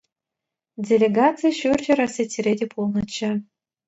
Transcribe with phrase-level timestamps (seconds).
[0.91, 3.31] Делегаци Ҫурҫӗр Осетире те пулнӑччӗ.